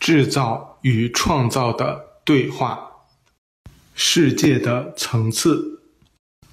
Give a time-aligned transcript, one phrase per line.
[0.00, 2.90] 制造与创造的对话，
[3.94, 5.82] 世界的层次。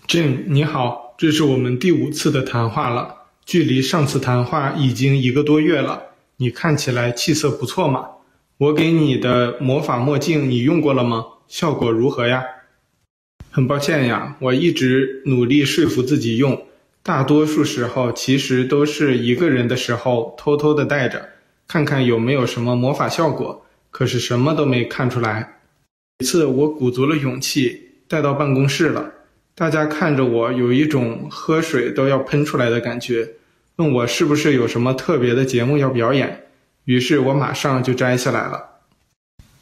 [0.05, 3.15] Jim，你好，这是我们第五次的谈话了，
[3.45, 6.03] 距离上次谈话已经一个多月了。
[6.35, 8.09] 你看起来气色不错嘛？
[8.57, 11.25] 我给你的魔法墨镜你用过了吗？
[11.47, 12.43] 效果如何呀？
[13.49, 16.67] 很抱歉呀，我一直努力说服自己用，
[17.01, 21.29] 大多数时候其实都是一个人的时候偷偷的戴着，
[21.67, 25.59] 看看有没有什么魔法效果，可是什么都没看出来。
[26.19, 29.11] 一次我鼓足了勇气带到办公室了，
[29.53, 33.33] 大家看着我有一种喝水都要喷出来的感觉，
[33.75, 36.45] 问我是不是有什么特别的节目要表演，
[36.85, 38.63] 于是我马上就摘下来了。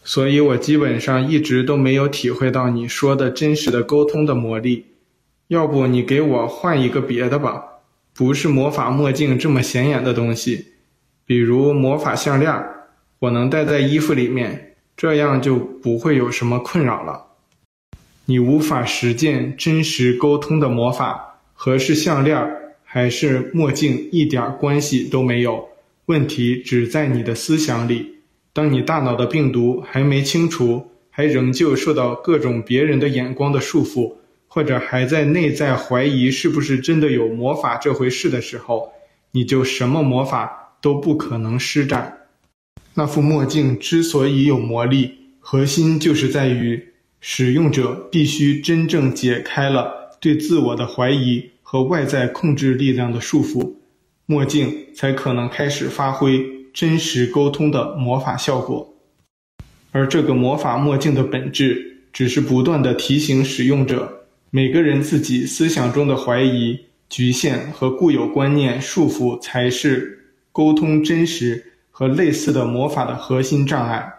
[0.04, 4.86] 所以我基本上一直都没有体会到你说的真实的沟通的魔力，
[5.48, 7.64] 要不你给我换一个别的吧，
[8.14, 10.74] 不是魔法墨镜这么显眼的东西，
[11.26, 12.54] 比如魔法项链，
[13.20, 17.26] 我能戴在衣服里面，这样就不会有什么困扰了。
[18.26, 22.38] 你无法实践真实沟通的魔法，和是项链
[22.84, 25.68] 还是墨镜一点关系都没有，
[26.06, 28.16] 问题只在你的思想里。
[28.54, 34.14] 当你大脑的病毒还没清除，还仍旧受到各种别人的眼光的束缚，
[34.48, 38.92] 或者还在内在怀疑是不是真的有魔法这回事的时候，
[39.32, 42.16] 你就什么魔法都不可能施展。
[42.94, 53.74] 那副墨镜之所以有魔力，核心就是在于使用者必须真正解开了对自我的怀疑和外在控制力量的束缚，
[54.28, 56.54] 墨镜才可能开始发挥。
[56.72, 58.94] 真实沟通的魔法效果，
[59.94, 66.78] 而这个魔法墨镜的本质，只是不断地提醒使用者，每个人自己思想中的怀疑、
[67.10, 70.25] 局限和固有观念束缚，才是
[70.56, 74.10] 沟通真实和类似的魔法的核心障碍。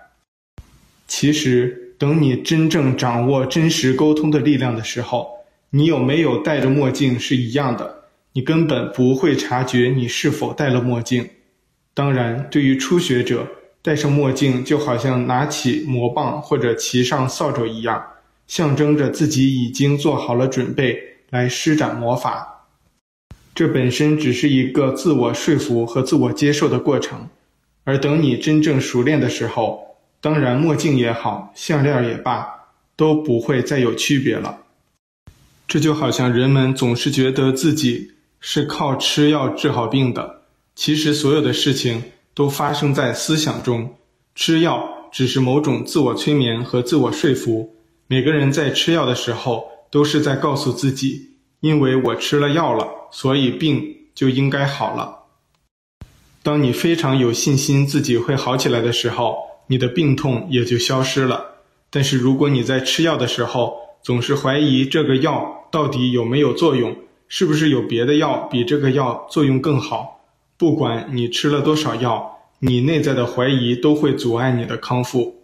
[1.08, 5.30] 其实，等你真正掌握真实沟通的力量的时候，
[5.70, 8.02] 你有没有戴着墨镜是一样的，
[8.34, 11.26] 你根本不会察觉你是否戴了墨镜。
[11.94, 13.48] 当然，对于初学者，
[13.80, 18.04] 戴上墨镜就好像拿起魔棒或者骑上扫帚一样，
[18.46, 22.55] 象征着自己已经做好了准备来施展魔法。
[23.56, 27.26] 这本身只是一个自我说服和自我接受的过程，
[27.84, 32.46] 而等你真正熟练的时候，当然墨镜也好，项链也罢，
[32.96, 34.58] 都不会再有区别了。
[35.66, 40.42] 这就好像人们总是觉得自己是靠吃药治好病的。
[40.74, 42.02] 其实，所有的事情
[42.34, 43.94] 都发生在思想中。
[44.34, 47.74] 吃药只是某种自我催眠和自我说服。
[48.06, 51.30] 每个人在吃药的时候，都是在告诉自己：
[51.60, 55.24] 因为我吃了药了，所以病就应该好了。
[56.42, 61.56] 当你非常有信心自己会好起来的时候，你的病痛也就消失了。
[61.90, 66.96] 但是，如果你在吃药的时候，总是怀疑这个药到底有没有作用，
[67.26, 70.24] 是不是有别的药比这个药作用更好？
[70.56, 75.42] 不管你吃了多少药，你内在的怀疑都会阻碍你的康复。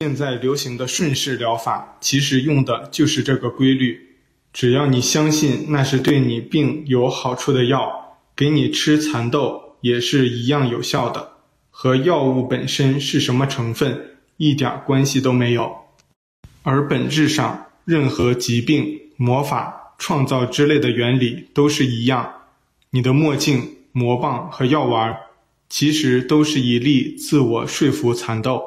[0.00, 4.11] 现在流行的顺势疗法，其实用的就是这个规律。
[4.52, 11.32] 只要你相信那是对你病有好处的药，给你吃蚕豆也是一样有效的，
[11.70, 15.74] 和药物本身是什么成分一点关系都没有。
[16.62, 22.32] 而本质上，任何疾病、魔法、创造之类的原理都是一样。
[22.90, 23.76] 你的墨镜。
[23.94, 25.14] 魔棒和药丸，
[25.68, 28.62] 其实都是一粒自我说服蚕豆。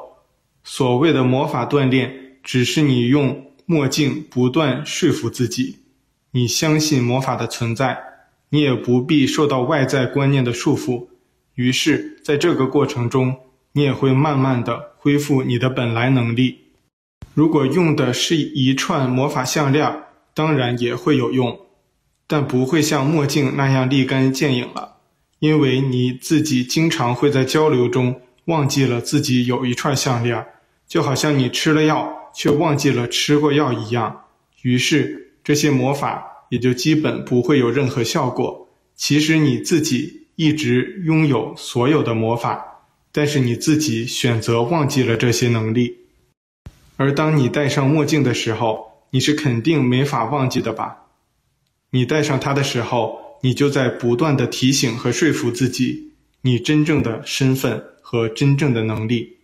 [0.62, 5.80] 所谓的魔法锻炼，只是你用墨镜不断说服自己，
[6.30, 7.98] 你相信魔法的存在，
[8.50, 11.08] 你也不必受到外在观念的束缚。
[11.54, 13.34] 于是，在这个过程中，
[13.72, 16.58] 你也会慢慢的恢复你的本来能力。
[17.34, 21.58] 如果用的是一串魔法项链，当然也会有用，
[22.28, 24.98] 但不会像墨镜那样立竿见影了。
[25.40, 30.46] 因为你自己经常会在交流中忘记了自己有一串项链，
[30.86, 34.24] 就好像你吃了药却忘记了吃过药一样。
[34.62, 38.68] 于是这些魔法也就基本不会有任何效果。
[38.94, 45.96] 其实你自己一直拥有所有的魔法，但是你自己选择忘记了这些能力。
[46.96, 51.06] 而当你戴上墨镜的时候，你是肯定没法忘记的吧？
[51.90, 53.24] 你戴上它的时候。
[53.42, 59.36] 你就在不断的提醒和说服自己，你真正的身份和真正的能力。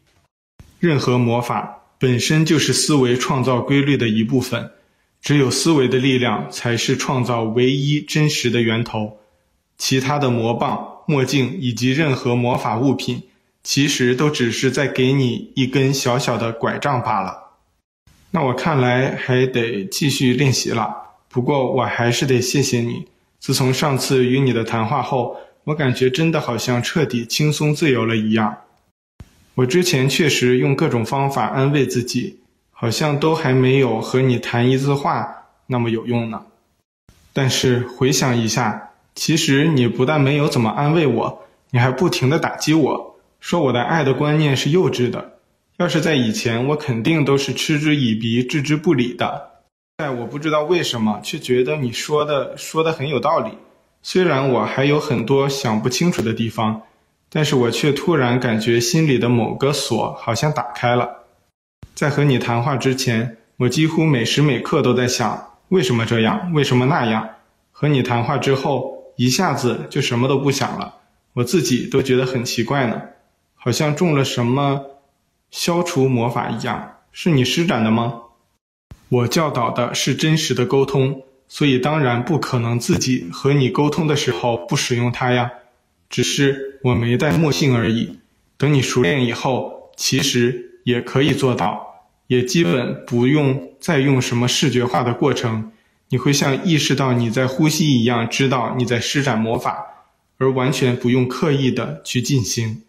[0.80, 4.72] 任何魔法本身就是思维创造规律的一部分，
[5.20, 9.18] 只有思维的力量才是创造唯一真实的源头。
[9.78, 13.22] 其他的魔棒、墨镜以及任何魔法物品，
[13.62, 17.52] 其实都只是在给你一根小小的拐杖罢了。
[18.32, 20.92] 那我看来还得继续练习了。
[21.28, 23.04] 不过我还是得谢谢你。
[23.38, 28.56] 自从上次与你的谈话后，我感觉真的好像彻底轻松自由了一样。
[29.54, 32.38] 我之前确实用各种方法安慰自己，
[32.70, 35.28] 好像都还没有和你谈一次话
[35.66, 36.42] 那么有用呢。
[37.34, 45.32] 但是回想一下，其实你不但没有怎么安慰我，你还不停地打击我，说我的爱的观念是幼稚的。
[45.76, 49.50] 要是在以前，我肯定都是嗤之以鼻、置之不理的。
[49.98, 53.50] 但我不知道为什么，却觉得你说的说的很有道理。
[54.02, 56.80] 虽然我还有很多想不清楚的地方。
[57.34, 61.08] 但是我却突然感觉心里的某个锁好像打开了。
[61.94, 67.26] 在和你谈话之前，我几乎每时每刻都在想，为什么这样，为什么那样。
[67.70, 70.96] 和你谈话之后，一下子就什么都不想了，
[71.32, 73.00] 我自己都觉得很奇怪呢，
[73.54, 74.84] 好像中了什么
[75.50, 76.96] 消除魔法一样。
[77.12, 78.20] 是你施展的吗？
[79.08, 85.50] 我教导的是真实的沟通，所以当然不可能自己和你沟通的时候不使用它呀。
[86.12, 88.18] 只是我没带墨镜而已。
[88.58, 95.72] 等你熟练以后，其实也可以做到，也基本不用再用什么视觉化的过程。
[96.10, 99.84] 你会像意识到你在呼吸一样，知道你在施展魔法，
[100.36, 102.82] 而完全不用刻意的去进行。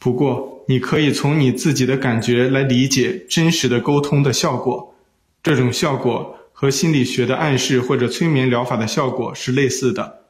[0.00, 4.96] 不过，你可以从你自己的感觉来理解真实的沟通的效果。
[5.44, 10.21] 这种效果和心理学的暗示或者催眠疗法的效果是类似的。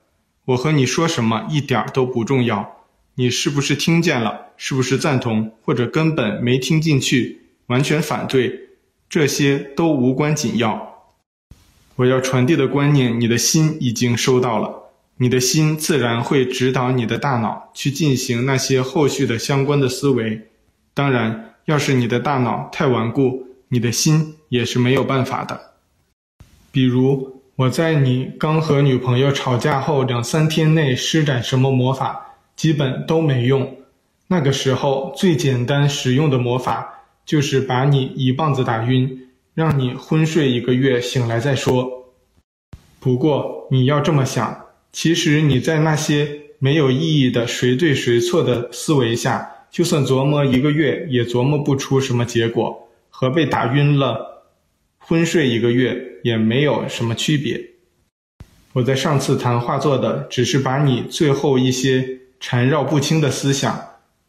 [0.45, 2.79] 我和你说什么一点都不重要，
[3.15, 4.49] 你是不是听见了？
[4.57, 5.53] 是不是赞同？
[5.63, 8.71] 或者根本没听进去，完全反对？
[9.09, 11.05] 这些都无关紧要。
[11.95, 20.49] 我要传递的观念，你的心已经收到了，你的心自然会指导你的大脑去进行那些后续的相关的思维。
[20.93, 25.75] 当然，要是你的大脑太顽固，你的心也是没有办法的。
[26.73, 27.42] 比如。
[27.63, 33.77] 我在你刚和女朋友吵架后两三天内施展什么魔法，基本都没用。
[34.27, 41.89] 那个时候最简单实用的魔法就是把你一棒子打晕，让你昏睡一个月，醒来再说。
[42.99, 46.29] 不过你要这么想，其实你在那些
[46.59, 54.32] 没有意义的谁对谁错的思维下，就算琢磨一个月，也琢磨不出什么结果，和被打晕了。
[55.05, 57.61] 昏睡一个月也没有什么区别。
[58.73, 63.79] 我在上次谈话做的，只是把你最后一些缠绕不清的思想，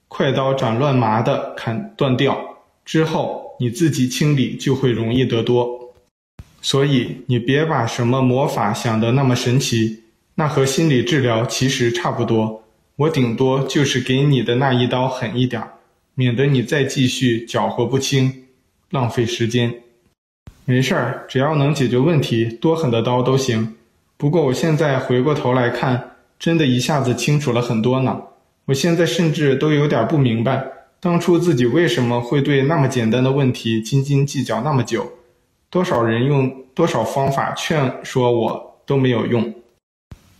[0.08, 5.94] 快刀斩乱麻的砍断掉，之后你自己清理就会容易得多。
[6.62, 10.04] 所以你别把什么魔法想得那么神奇，
[10.36, 12.64] 那和心理治疗其实差不多。
[12.96, 15.62] 我顶多就是给你的那一刀狠一点，
[16.16, 18.46] 免得你再继续搅和不清，
[18.90, 19.74] 浪费时间。
[20.65, 23.75] 没事儿，只要能解决问题，多狠的刀都行。
[24.15, 28.21] 不过我现在回过头来看，真的一下子清楚了很多呢。
[28.65, 30.65] 我现在甚至都有点不明白，
[31.01, 35.12] 当初自己为什么会对那么简单的问题斤斤计较那么久。
[35.69, 39.54] 多少人用多少方法劝说我都没有用。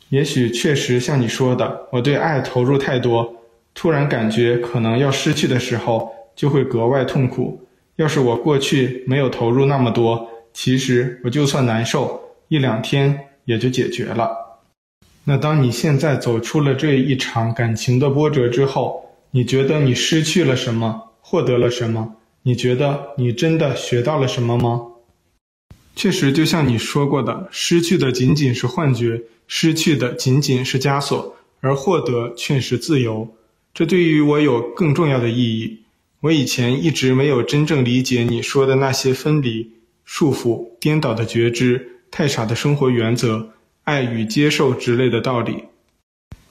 [0.08, 3.36] 也许确实像你说的，我对爱投入太多，
[3.74, 7.63] 突然感觉可能要失去的时候，就会格外痛苦。
[7.98, 14.32] 要是我过去没有投入那么多，其实我就算难受一两天也就解决了。
[15.26, 22.16] 那当你现在走出了这一场感情的波折之后，你觉得你失去了什么，获得了什么？
[22.42, 24.82] 你觉得你真的学到了什么吗？
[25.96, 33.28] 确实，就像你说过的，失去的仅仅是幻觉，失去的仅仅是枷锁，而获得却是自由。
[33.74, 35.83] 这对于我有更重要的意义。
[36.24, 39.74] 我以前一直没有真正理解你说的那些分离、
[40.06, 43.50] 束缚、颠倒的觉知、太傻的生活原则、
[43.84, 45.66] 爱与接受之类的道理。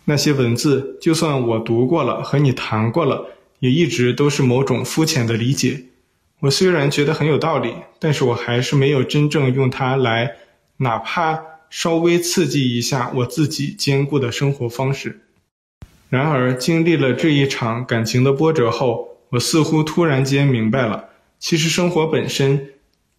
[0.05, 3.29] 那些文字，就算我读过了，和你谈过了，
[3.61, 5.85] 也一直都是某种肤浅的理解。
[6.41, 10.33] 我虽然觉得很有道理，但是我还是没有真正用它来，
[10.77, 15.23] 哪怕稍微刺激一下我自己坚固的生活方式。
[16.11, 21.09] 然而，经历了这一场感情的波折后，我似乎突然间明白了，
[21.39, 22.75] 其实生活本身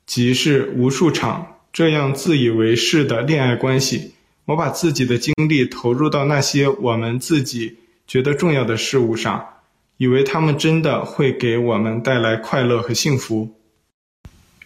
[0.06, 4.14] 即是无数场这样自以为是的恋爱关系。
[4.46, 9.44] 我把自己的精力投入到那些我们自己觉得重要的事物上，
[9.98, 13.50] 以为他们真的会给我们带来快乐和幸福。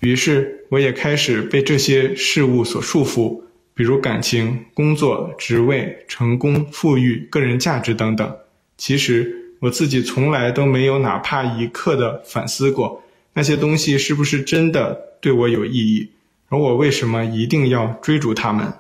[0.02, 3.42] 于是，我也开始被这些事物所束缚，
[3.74, 8.36] 比如感情、工作、职位、成功、富裕、个人价值等等。
[8.76, 9.46] 其实。
[9.60, 16.12] 我自己从来都没有哪怕一刻的反思过，那些东西是不是真的对我有意义，
[16.50, 18.74] 而我为什么一定要追逐它们？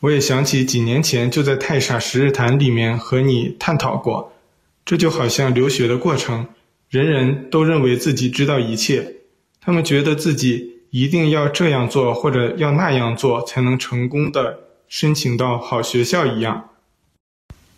[0.00, 4.32] 我也想起几年前就在太傻十日谈里面和你探讨过，
[4.84, 6.46] 这就好像留学的过程，
[6.88, 9.14] 人人都认为自己知道一切，
[9.60, 16.68] 他们觉得自己一定要这样做或者要那样做才能成功的申请到好学校一样，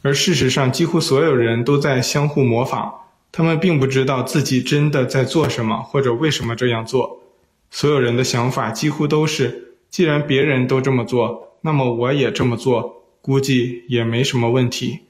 [0.09, 2.91] 而事实上几乎所有人都在相互模仿，
[3.31, 7.21] 他们并不知道自己真的在做什么或者为什么这样做，
[7.71, 11.59] 所有人的想法几乎都是，既然别人都这么做。
[11.61, 15.01] 那么我也这么做，估计也没什么问题。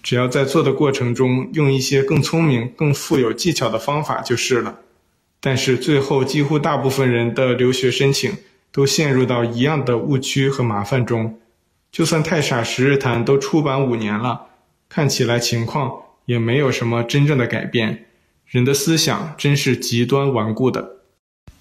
[0.00, 4.78] 只要在做的过程中用一些更聪明、更富有技巧的方法就是了。
[5.40, 8.30] 但是最后，几乎大部分人的留学申请
[8.70, 11.40] 都陷入到一样的误区和麻烦中。
[11.94, 14.46] 就算太傻十日谈都出版五年了，
[14.88, 15.92] 看起来情况
[16.24, 18.06] 也没有什么真正的改变。
[18.46, 20.96] 人的思想真是极端顽固的，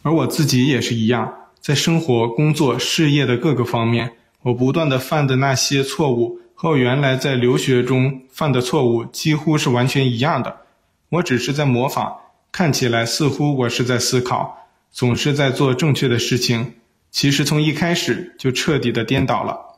[0.01, 1.31] 而我自己也是一样。
[1.59, 10.61] 在生活、工作、事业的各个方面，我不断的犯的那些错误，和我原来在留学中犯的错误几乎是完全一样的。
[11.09, 12.11] 我只是在模仿，
[12.51, 14.57] 看起来似乎我是在思考，
[14.91, 16.73] 总是在做正确的事情，
[17.11, 19.69] 其实从一开始就彻底的颠倒了。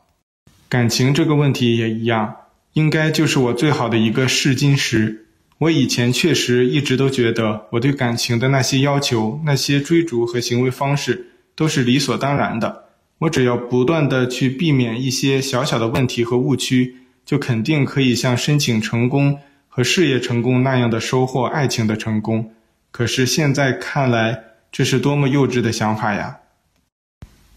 [0.68, 2.36] 感情这个问题也一样，
[2.72, 5.26] 应该就是我最好的一个试金石。
[5.58, 11.32] 我以前确实一直都觉得，我对感情的那些要求、那些追逐和行为方式。
[11.56, 12.84] 都是理所当然的。
[13.20, 22.52] 我只要不断地去避免一些小小的问题和误区，就肯定可以像申请成功和事业成功那样的收获爱情的成功。
[22.90, 24.38] 可是现在看来，
[24.70, 26.36] 这是多么幼稚的想法呀！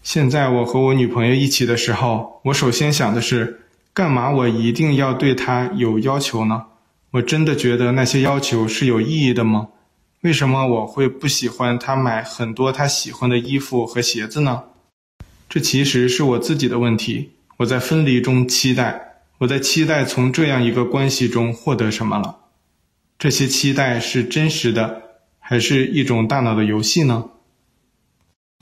[0.02, 3.60] 现在我和我女朋友一起的时候，我首先想的是，
[3.92, 6.64] 干嘛我一定要对她有要求呢？
[7.10, 9.68] 我真的觉得那些要求是有意义的吗？
[10.22, 14.62] 为什么我会不喜欢她买很多她喜欢的衣服和鞋子呢？
[15.48, 17.32] 这其实是我自己的问题。
[17.58, 22.38] 我在分离中期待，我在期待从这样一个关系中获得什么了。
[23.18, 25.02] 这些期待是真实的，
[25.38, 27.26] 还是一种大脑的游戏呢？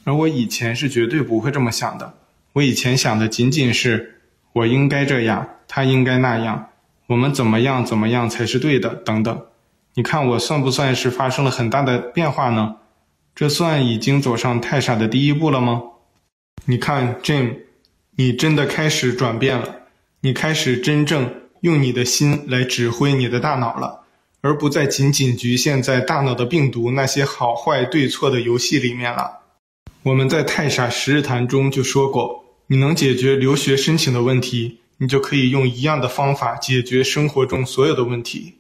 [0.09, 2.15] 而我以前是绝对不会这么想的。
[2.55, 4.23] 我以前想的仅仅是
[4.55, 6.71] 我应该这样，他应该那样，
[7.09, 9.43] 我们怎么样怎么样才是对的，等等。
[9.93, 12.77] 你看我算不算是发生了很大的变化呢？
[13.35, 15.83] 这算已经走上太傻的第一步了吗？
[16.65, 17.57] 你看，Jim，
[18.17, 19.83] 你真的开始转变了，
[20.23, 24.05] 你开始真正用你的心来指挥你的大脑了，
[24.41, 29.38] 而不再仅仅局限在大脑的病毒那些好坏对错的游戏里面了。
[30.05, 38.55] 我们在太傻十日谈中就说过，你能解决留学申请的问题，你就可以用一样的方法解决生活中所有的问题。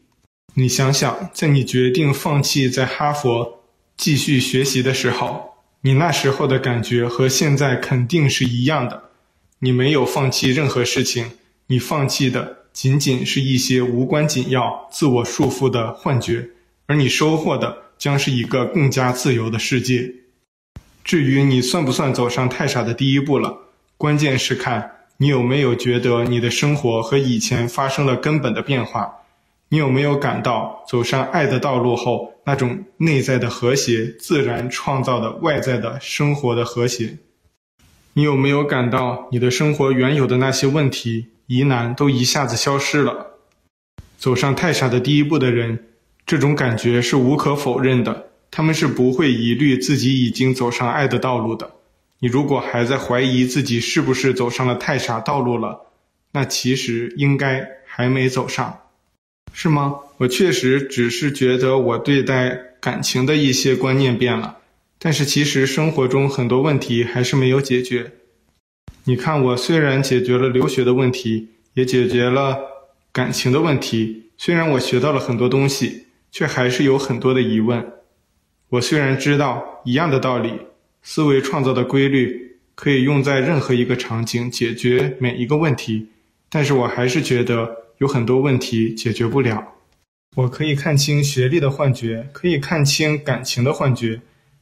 [0.54, 3.60] 你想想，在你决定放弃在哈佛
[3.96, 9.04] 继续学习的时候，你那时候的感觉和现在肯定是一样的。
[9.60, 11.30] 你没有放弃任何事情，
[11.68, 16.48] 你放弃的仅仅是一些无关紧要、自我束缚的幻觉，
[16.86, 20.12] 而你收获的将是一个更加自由的世界。
[21.08, 23.56] 至于你算不算走上太傻的第一步了，
[23.96, 29.10] 关键是看你有没有觉得你的生活和以前发生了根本的变化。
[29.70, 37.16] 你有没有感到走上爱的道路后，那种内在的和谐，自然创造的外在的生活的和谐？
[38.12, 43.28] 你有没有感到你的生活原有的那些问题、疑难都一下子消失了？
[44.18, 45.86] 走上太傻的第一步的人，
[46.26, 48.27] 这种感觉是无可否认的。
[48.50, 51.70] 他们是不会疑虑自己已经走上爱的道路的。
[52.20, 55.86] 你如果还在怀疑自己是不是走上了太傻道路了，
[56.32, 58.80] 那其实应该还没走上。
[59.52, 59.94] 是吗？
[60.18, 64.58] 我确实只是觉得我对待感情的一些观念变了，
[64.98, 68.12] 但是其实生活中很多问题还是没有解决。
[69.04, 72.58] 你看，我虽然解决了留学的问题，也解决了
[73.10, 77.84] 感情的问题，虽然我学到了很多东西，却还是有很多的疑问。
[78.70, 80.52] 我虽然知道一样的道理，
[81.02, 86.08] 思维创造的规律可以用在任何一个场景解决每一个问题，
[86.48, 87.76] 但是我还是觉得。
[87.98, 89.72] 有很多问题解决不了。
[90.36, 94.20] 我可以看清学历的幻觉，可以看清感情的幻觉，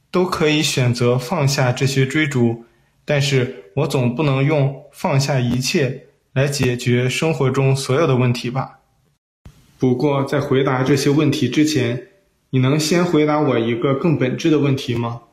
[0.09, 2.65] 都可以选择放下这些追逐，
[3.05, 8.79] 但是我总不能用放下一切来解决生活中所有的问题吧？
[9.77, 12.07] 不过在回答这些问题之前，
[12.49, 15.23] 你能先回答我一个更本质的问题吗？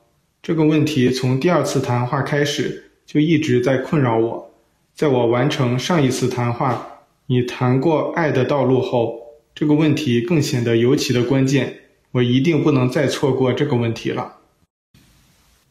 [0.43, 4.51] 这个问题从第二次谈话开始就一直在困扰我。
[4.97, 6.91] 在我完成上一次谈话。
[7.27, 9.19] 你谈过爱的道路后，
[9.55, 11.79] 这个问题更显得尤其的关键。
[12.11, 14.41] 我一定不能再错过这个问题了。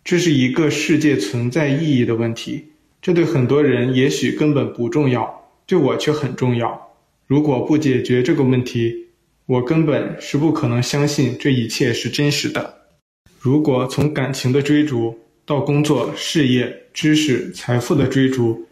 [0.04, 2.70] 这是一个世界存在意义的问题，
[3.02, 6.94] 这对很多人也许根本不重要，对我却很重要。
[7.28, 9.03] 如果不解决这个问题，
[9.46, 12.74] 我根本是不可能相信这一切是真实的。
[13.40, 18.66] 如果从感情的追逐到工作、事业、知识、财富的追逐，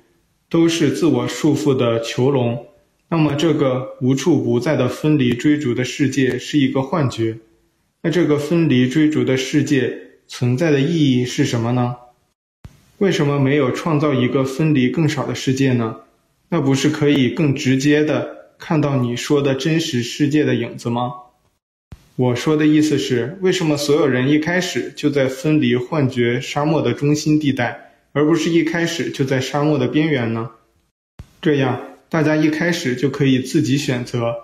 [0.49, 2.65] 都是自我束缚的囚笼，
[3.09, 7.37] 那么这个无处不在的分离追逐的世界是一个幻觉。
[8.01, 9.97] 那这个分离追逐的世界
[10.27, 11.97] 存在的意义是什么呢？
[12.99, 15.97] 为什么没有创造一个分离更少的世界呢？
[16.47, 21.11] 那不是可以更直接的看到你说的真实世界的影子吗？
[22.15, 30.51] 我说的意思是，为什么所有人一开始就在分离幻觉沙漠的中心地带，而不是一开始就在沙漠的边缘呢？
[31.41, 34.35] 这样大家一开始就可以自己选择，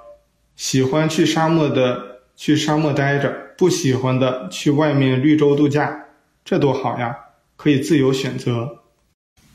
[0.55, 2.17] 喜欢去沙漠的。
[2.39, 6.05] 去沙漠待着，不喜欢的去外面绿洲度假，
[6.45, 7.17] 这多好呀，
[7.55, 8.77] 可以自由选择。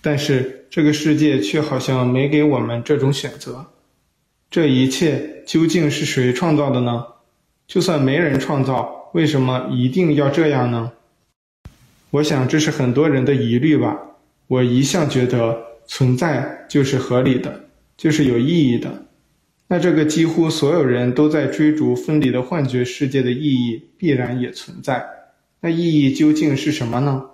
[0.00, 3.64] 但是这个世界却好像没给我们这种选择。
[4.52, 7.06] 这一切究竟是谁创造的呢？
[7.66, 10.92] 就算没人创造，为什么一定要这样呢？
[12.10, 13.98] 我想这是很多人的疑虑吧。
[14.48, 17.64] 我一向觉得存在就是合理的，
[17.96, 19.06] 就是有意义的。
[19.68, 25.02] 那这个几乎所有人都在追逐分离的幻觉世界的意义必然也存在。
[25.62, 27.24] 那意义究竟是什么呢？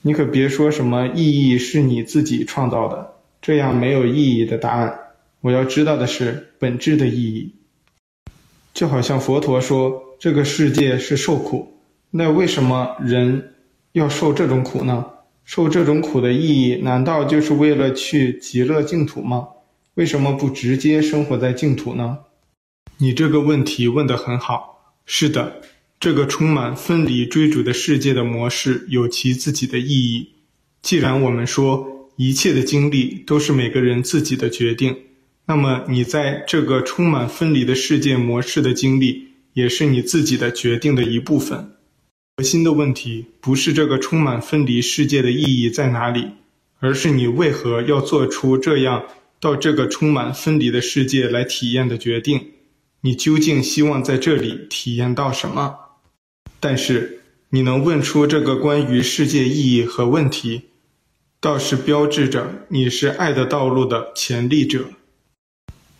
[0.00, 3.12] 你可别说什么意义是你自己创造的，
[3.42, 5.00] 这样没有意义的答案。
[5.44, 7.54] 我要知道的是本质的意义。
[8.72, 13.52] 就好像佛陀说这个世界是受苦，那为什么人
[13.92, 15.04] 要受这种苦呢？
[15.44, 19.48] 受这种苦的意义难道就是为了去极乐净土吗？
[19.96, 22.20] 为什么不直接生活在净土呢？
[22.96, 24.96] 你这个问题问得很好。
[25.04, 25.60] 是的，
[26.00, 30.30] 这个充满分离追逐的世界的模式有其自己的意义。
[30.80, 34.96] 既然我们说一切的经历都是每个人自己的决定，
[35.46, 41.76] 那么你在这个充满分离的世界模式的经历也是你自己的决定的一部分。
[42.36, 46.30] 核心的问题不是这个充满分离世界的意义在哪里，
[46.80, 49.04] 而是你为何要做出这样。
[49.40, 52.52] 到这个充满分离的世界来体验的决定，
[53.02, 55.76] 你究竟希望在这里体验到什么？
[56.58, 60.62] 但是你能问出这个关于世界意义和问题，
[61.40, 64.86] 倒是标志着你是爱的道路的潜力者。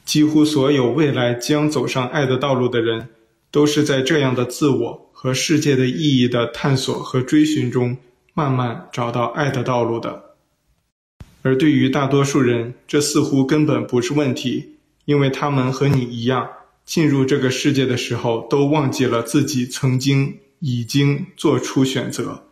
[0.05, 3.09] 几乎所有未来将走上爱的道路的人，
[3.51, 7.97] 都是在这样的自我和世界的意义的探索和追寻中，
[8.35, 10.23] 慢慢找到爱的道路的。
[11.43, 16.49] 而对于大多数人，这似乎根本不是问题，因为他们和你一样，
[16.85, 22.45] 进入这个世界的时候都忘记了自己曾经已经做出选择。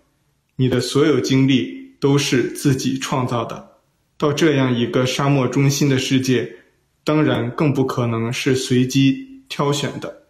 [0.56, 3.70] 你的所有经历都是自己创造的。
[4.18, 6.56] 到这样一个沙漠中心的世界，
[7.04, 10.22] 当然更不可能是随机挑选的。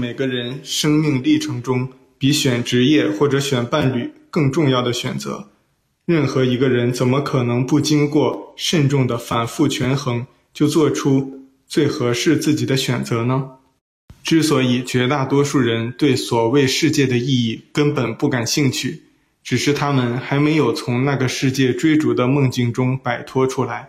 [0.00, 5.48] 每个人生命历程中，比选职业或者选伴侣更重要的选择。
[6.06, 13.50] 任何一个人怎么可能不经过慎重的反复权衡就做出最合适自己的选择呢？
[14.22, 19.02] 之所以绝大多数人对所谓世界的意义根本不感兴趣，
[19.42, 23.88] 只是他们还没有从那个世界追逐的梦境中摆脱出来，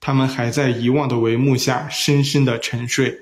[0.00, 3.18] 他们还在遗忘的帷幕下深深的沉睡。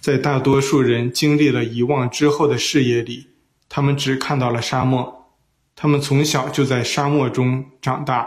[0.00, 3.28] 在大多数人经历了遗忘之后的视野里，
[3.68, 5.34] 他们只看到了沙漠。
[5.74, 8.26] 他们从小就在沙漠中长大，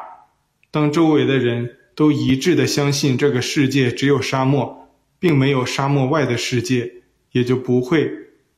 [0.72, 6.92] 当周围的人都一致地相信这个世界只有沙漠，并没有沙漠外的世界，
[7.32, 8.12] 也就不会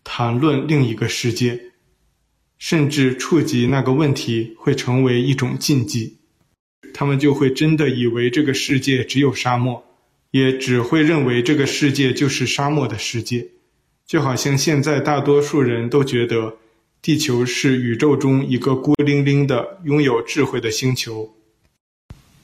[0.04, 1.60] 谈论另一个世界，
[2.58, 6.18] 甚至触及那个问题会成为一种禁忌。
[6.94, 9.84] 他们就会真的以为这个世界只有沙漠，
[10.32, 13.48] 也只会认为这个世界就是沙漠的世界，
[14.06, 16.58] 就好像现在大多数人都觉得。
[17.04, 21.34] 地球是宇宙中一个孤零零的拥有智慧的星球，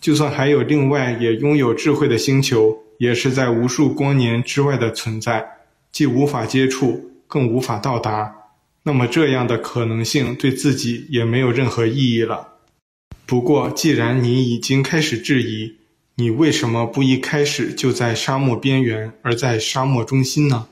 [0.02, 5.46] 就算还有另外也拥有智慧的星球，也是在无数光年之外的存在，
[5.92, 8.34] 既无法接触，更无法到达。
[8.82, 12.57] 那么这样的可能性对自己也没有任何意义了。
[13.26, 15.76] 不过，既然你已经开始质疑，
[16.16, 20.68] 你为什么不一开始就在沙漠边缘，而在沙漠中心呢？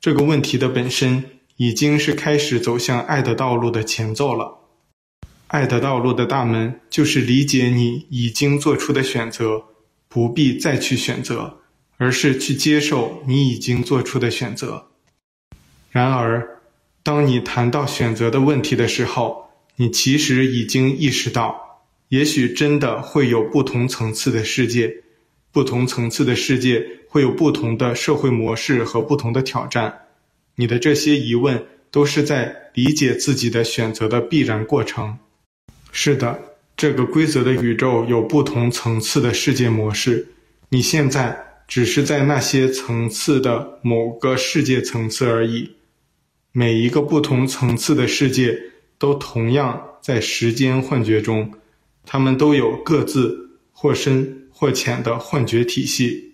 [0.00, 1.24] 这个问题的本身。
[1.58, 4.58] 已经是开始走向爱的道路的前奏了。
[5.46, 9.64] 爱的道路的大门就是理解你已经做出的选择，
[10.06, 11.60] 不必再去选择，
[11.96, 14.88] 而是去接受你已经做出的选择。
[15.90, 16.60] 然而，
[17.02, 21.65] 当你谈到选择的问题的时候，你其实已经意识到，
[22.08, 24.94] 也许真的会有不同层次的世界，
[25.52, 29.92] 不同层次的世界会有不同的社会模式和不同的挑战。
[30.54, 35.18] 你的这些疑问都是在理解自己的选择的必然过程。
[35.92, 36.38] 是的，
[36.76, 40.28] 这个规则的宇宙有不同层次的世界模式，
[40.68, 45.72] 你现在只是在那些层次的某个世界层次而已。
[46.52, 48.58] 每一个不同层次的世界
[48.98, 51.52] 都同样在时间幻觉中，
[52.06, 56.32] 他们都有各自或深或浅的幻觉体系。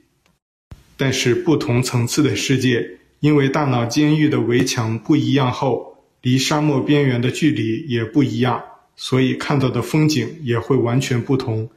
[0.97, 8.63] 但是不同层次的世界，因为大脑监狱的围墙不一样后，离沙漠边缘的距离也不一样，
[8.95, 11.69] 所以看到的风景也会完全不同。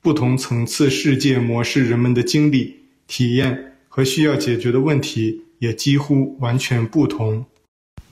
[0.00, 2.74] 不同层次世界模式，人们的经历、
[3.06, 7.46] 体验和需要解决的问题也几乎完全不同。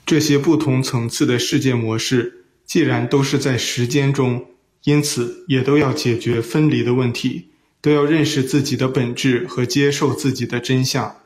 [0.05, 4.45] 这些不同层次的世界模式，既然都是在时间中，
[4.83, 7.49] 因此也都要解决分离的问题，
[7.81, 11.17] 都要认识自己的本质和接受自己的真相。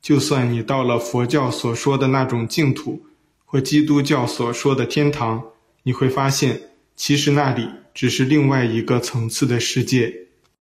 [0.00, 3.04] 就算你到了佛教所说的那种净土，
[3.44, 5.42] 或基督教所说的天堂，
[5.82, 6.60] 你会发现，
[6.96, 10.14] 其实那里只是另外一个层次的世界。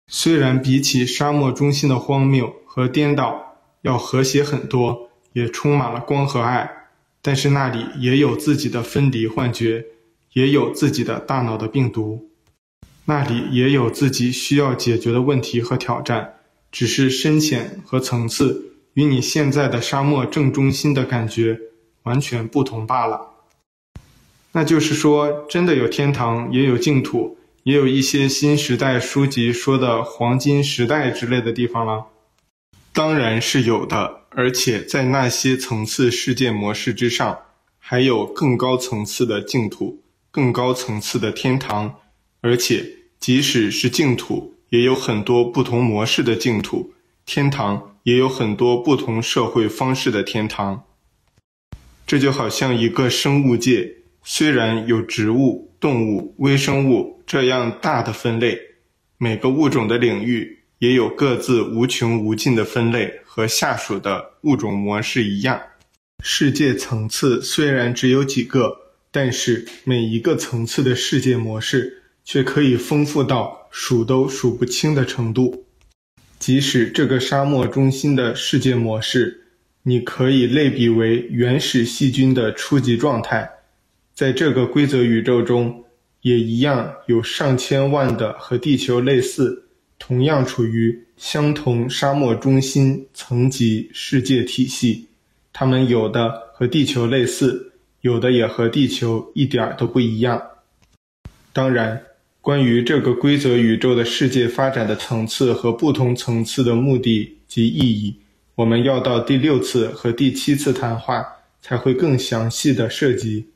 [0.07, 6.69] 虽然比起沙漠中心的荒谬和颠倒要和谐很多，也充满了光和爱。
[7.21, 9.83] 但是那里也有自己的分离幻觉，
[10.35, 12.29] 也有自己的大脑的病毒，
[13.05, 16.33] 那里也有自己需要解决的问题和挑战，
[16.73, 21.57] 只是深浅和层次与你现在的沙漠正中心的感觉
[22.03, 23.29] 完全不同罢了。
[24.51, 32.07] 那就是说，真的有天堂，也有净土，也有一些新时代书籍说的黄金时代之类的地方了。
[32.91, 34.21] 当然是有的。
[34.37, 37.39] 而且在那些层次世界模式之上，
[37.79, 40.01] 还有更高层次的净土，
[40.35, 41.95] 更高层次的天堂。
[42.41, 42.85] 而且
[43.17, 46.91] 即使是净土，也有很多不同模式的净土；
[47.25, 50.83] 天堂也有很多不同社会方式的天堂。
[52.05, 58.59] 这就好像一个生物界，虽然有植物、动物、微生物这样大的分类，
[59.17, 63.21] 每个物种的领域也有各自无穷无尽的分类。
[63.23, 65.59] 和下属的物种模式一样，
[66.23, 68.73] 世界层次虽然只有几个，
[69.15, 75.63] 但是每一个层次的世界模式却可以丰富到数都数不清的程度。
[76.37, 79.45] 即使这个沙漠中心的世界模式，
[79.83, 83.49] 你可以类比为原始细菌的初级状态，
[84.13, 85.85] 在这个规则宇宙中，
[86.19, 89.69] 也一样有上千万的和地球类似。
[89.97, 95.07] 同样处于相同沙漠中心层级世界体系，
[95.53, 97.71] 它们有的和地球类似，
[98.05, 100.39] 有的也和地球一点都不一样。
[101.51, 101.99] 当然，
[102.39, 108.15] 关于这个规则宇宙的世界发展的层次和不同层次的目的及意义，
[108.53, 111.25] 我们要到第六次和第七次谈话
[111.63, 113.47] 才会更详细的涉及。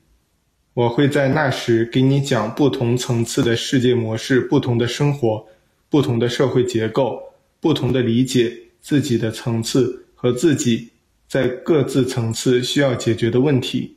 [0.74, 5.46] 我会在那时给你讲不同层次的世界模式，不同的生活。
[5.92, 7.22] 不同的社会结构，
[7.60, 10.90] 不同的理解自己的层次和自己
[11.28, 13.96] 在各自层次需要解决的问题。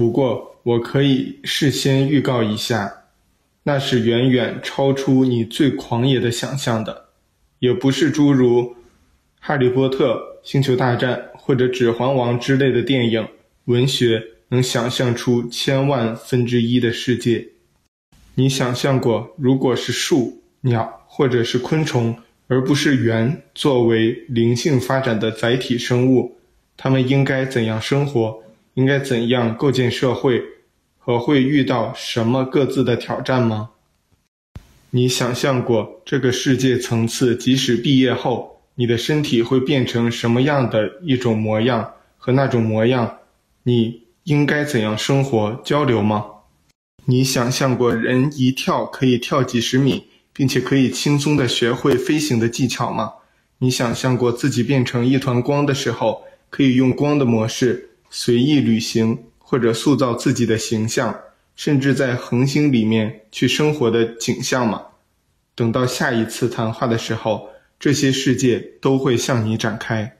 [0.00, 2.90] 不过，我可以事先预告一下，
[3.64, 7.08] 那是远远超出你最狂野的想象的，
[7.58, 8.62] 也不是诸如
[9.40, 13.28] 《哈利波特》《星球大战》或者《指环王》之类的电影、
[13.66, 17.46] 文学能想象出千万分之一的世界。
[18.36, 20.40] 你想象过，如果是树？
[20.62, 22.16] 鸟或者是昆虫，
[22.48, 26.38] 而不是猿作为灵性发展的载体生物，
[26.78, 28.42] 它们应该怎样生活？
[28.74, 30.42] 应该怎样构建社会？
[31.02, 33.70] 和会遇到什么各自的挑战吗？
[34.90, 41.92] 你想象过这个世界层次，即使毕业后，你的身体会变成什么样的一种模样？
[42.18, 43.18] 和那种模样，
[43.62, 46.26] 你应该怎样生活交流吗？
[47.06, 50.04] 你想象过人一跳可以跳几十米？
[50.32, 53.12] 并且可以轻松地学会飞行的技巧吗？
[53.58, 61.18] 你想象过自己变成一团光的时候，可以用光的模式随意旅行，或者塑造自己的形象，
[61.56, 64.82] 甚至在恒星里面去生活的景象吗？
[65.54, 70.16] 等到下一次谈话的时候，这些世界都会向你展开。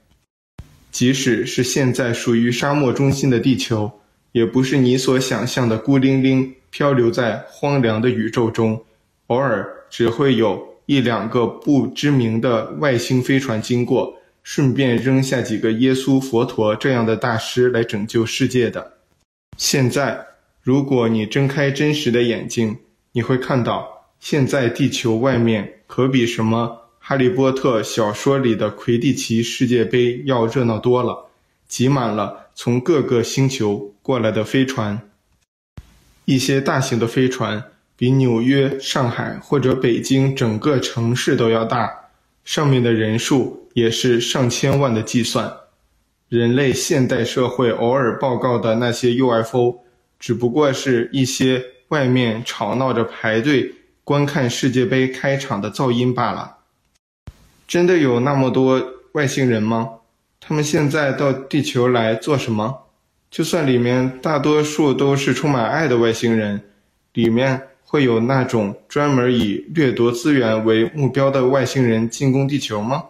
[0.91, 3.91] 即使是现在属于沙漠中心的地球，
[4.33, 8.83] 也不是你所想象的孤零零漂流在荒凉的宇宙中，
[9.27, 9.69] 偶尔。
[9.91, 18.95] 只会有一两个不知名的外星飞船经过，顺便扔下几个耶稣、佛陀这样的大师来拯救世界的。
[19.57, 20.27] 现在，
[20.63, 22.79] 如果你睁开真实的眼睛，
[23.13, 26.67] 你会看到，现在地球外面可比什么
[26.99, 31.31] 《哈利波特》小说里的魁地奇世界杯要热闹多了，
[31.69, 35.01] 挤满了从各个星球过来的飞船。
[36.25, 37.63] 一些大型的飞船
[37.97, 41.91] 比纽约、上海或者北京整个城市都要大。
[42.45, 45.53] 上面的人数也是上千万的计算。
[46.29, 49.81] 人类现代社会偶尔报告的那些 UFO，
[50.19, 53.75] 只不过是一些外面吵闹着排队
[54.05, 56.59] 观看世界杯开场的噪音罢了。
[57.67, 58.81] 真的有那么多
[59.13, 59.89] 外星人吗？
[60.41, 62.87] 他们现在到地球来做什么？
[63.31, 66.61] 就算里面大多数都是充满爱的外星人，
[67.13, 67.61] 里面。
[67.91, 73.03] 会有那种专门以掠夺资源为目标的外星人进攻地球吗？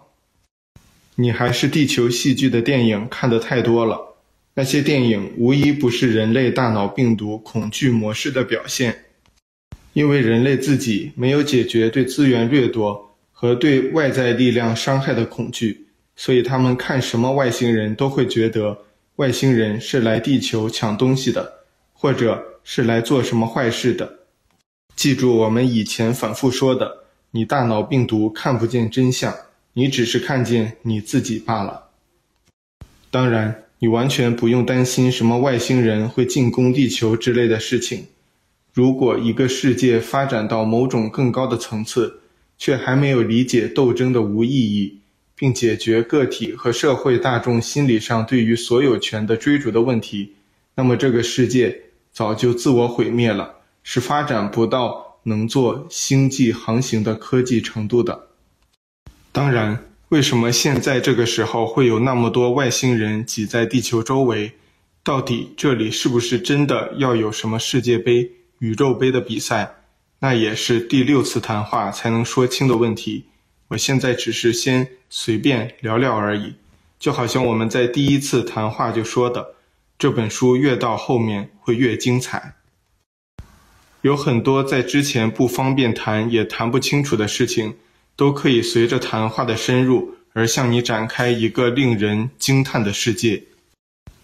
[1.17, 4.17] 你还是地球戏剧的电影看得太多了，
[4.55, 9.05] 那些电影无一不是人类大脑病毒恐惧模式的表现。
[9.93, 18.79] 因为人类自己没有解决对资源掠夺和对外在力量伤害的恐惧，所以他们看什么外星人都会觉得
[19.17, 21.53] 外星人是来地球抢东西的，
[21.93, 24.20] 或者是来做什么坏事的。
[25.01, 29.35] 记住我们以前反复说的，你大脑病毒看不见真相，
[29.73, 31.85] 你只是看见你自己罢了。
[33.11, 38.05] 当然，你完全不用担心什么外星人会进攻地球之类的事情。
[38.75, 42.21] 如果一个世界发展到某种更高的层次，
[42.59, 45.01] 却还没有理解斗争的无意义，
[45.35, 50.35] 并解决个体和社会大众心理上对于所有权的追逐的问题，
[50.75, 51.75] 那么这个世界
[52.13, 53.60] 早就自我毁灭了。
[53.83, 58.29] 是发展不到能做星际航行的科技程度的。
[59.33, 64.53] 当然，为什么现在这个时候会有那么多外星人挤在地球周围？
[65.03, 69.77] 到底这里是不是真的要有什么世界杯、宇宙杯的比赛？
[70.19, 73.25] 那也是第六次谈话才能说清的问题。
[73.69, 76.55] 我现在只是先随便聊聊而已，
[76.99, 79.55] 就好像我们在第一次谈话就说的，
[79.99, 82.57] 这本书越到后面会越精彩。
[84.03, 87.75] 有很多在之前不方便谈也谈不清楚的事情，
[88.17, 93.43] 都可以随着谈话的深入而向你展开一个令人惊叹的世界。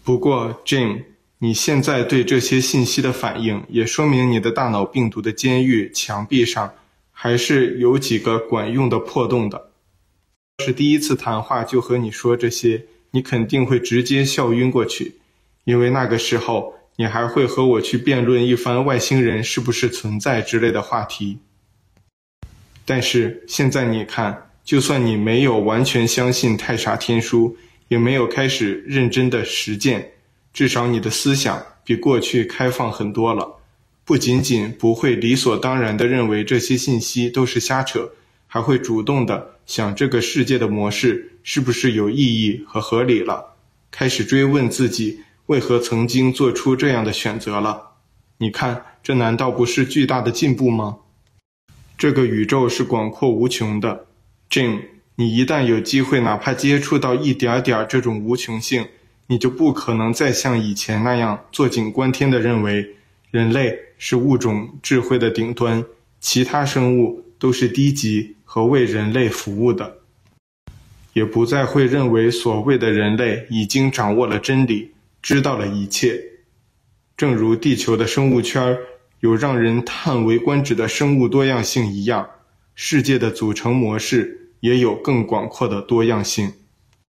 [0.03, 1.03] 不过，Jim，
[1.41, 6.73] 你现在对这些信息的反应，也说明你的大脑病毒的监狱墙壁上
[7.13, 9.73] 还是有几个管用的破洞的。
[10.65, 15.17] 是第一次谈话就和你说这些，你肯定会直接笑晕过去，
[15.65, 16.76] 因为那个时候。
[16.97, 21.39] 你还会和我去辩论一番外星人是不是存在之类的话题。
[22.85, 27.57] 但是现在你看，就算你没有完全相信太傻天书，
[27.89, 30.13] 也没有开始认真的实践，
[30.53, 33.61] 至少你的思想比过去开放很多了。
[34.05, 38.09] 不仅仅不会理所当然地认为这些信息都是瞎扯，
[38.47, 43.57] 还会主动地想这个世界的模式是不是有意义和合理了，
[43.91, 45.21] 开始追问自己。
[45.47, 47.93] 为何曾经做出这样的选择了？
[48.39, 50.99] 你看，这难道不是巨大的进步吗？
[51.97, 54.07] 这个宇宙是广阔无穷的
[54.51, 54.81] ，Jim。
[55.19, 58.87] 你一旦有机会，哪怕接触到一点点这种无穷性，
[59.29, 62.87] 你就不可能再像以前那样坐井观天地认为
[63.31, 65.83] 人类是物种智慧的顶端，
[66.21, 69.97] 其他生物都是低级和为人类服务的，
[71.15, 74.91] 也不再会认为所谓的人类已经掌握了真理。
[75.27, 76.23] 知道了一切，
[77.17, 78.79] 正如地球的生物圈
[79.19, 82.31] 有让人叹为观止的生物多样性一样，
[82.77, 86.53] 世界的组成模式也有更广阔的多样性。